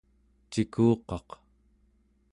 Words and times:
cikuqaq 0.51 1.29